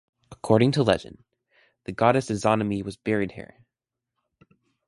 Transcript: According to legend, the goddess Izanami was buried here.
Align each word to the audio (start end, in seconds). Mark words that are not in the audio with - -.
According 0.31 0.71
to 0.71 0.81
legend, 0.81 1.23
the 1.83 1.91
goddess 1.91 2.31
Izanami 2.31 2.83
was 2.83 2.97
buried 2.97 3.33
here. 3.33 3.63